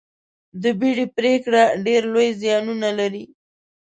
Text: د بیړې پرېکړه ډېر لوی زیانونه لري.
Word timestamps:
د 0.61 0.63
بیړې 0.79 1.05
پرېکړه 1.17 1.63
ډېر 1.85 2.01
لوی 2.13 2.29
زیانونه 2.41 2.89
لري. 2.99 3.25